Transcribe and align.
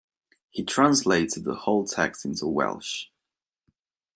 He 0.49 0.63
translated 0.63 1.43
the 1.43 1.53
whole 1.53 1.85
text 1.85 2.25
into 2.25 2.47
Welsh. 2.47 3.05